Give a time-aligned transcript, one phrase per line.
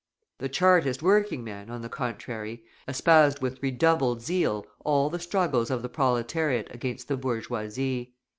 [0.39, 5.83] The Chartist working men, on the contrary, espoused with redoubled zeal all the struggles of
[5.83, 8.15] the proletariat against the bourgeoisie.